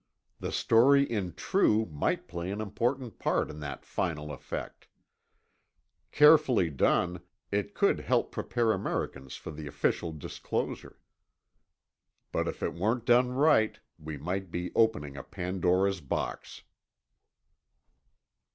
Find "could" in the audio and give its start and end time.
7.75-7.99